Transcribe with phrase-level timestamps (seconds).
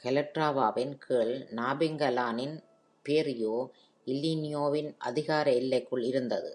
[0.00, 2.56] கலட்ராவாவின் கீழ் நாபிங்கலானின்
[3.06, 3.68] பேரியோ,
[4.06, 6.52] இல்லியோவின் அதிகார எல்லைக்குள் இருந்தது.